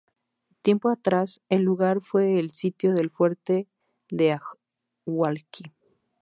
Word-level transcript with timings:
Tiempo 0.63 0.89
atrás 0.89 1.43
el 1.47 1.61
lugar 1.61 2.01
fue 2.01 2.39
el 2.39 2.49
sitio 2.49 2.95
del 2.95 3.11
Fuerte 3.11 3.67
de 4.09 4.35
Hualqui. 5.05 5.71